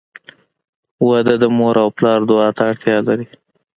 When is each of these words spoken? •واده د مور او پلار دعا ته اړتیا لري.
•واده 1.07 1.35
د 1.43 1.45
مور 1.57 1.75
او 1.83 1.89
پلار 1.97 2.19
دعا 2.29 2.47
ته 2.57 2.61
اړتیا 2.71 2.97
لري. 3.07 3.27